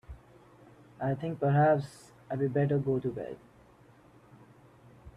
[0.99, 3.37] I think perhaps I'd better go to bed.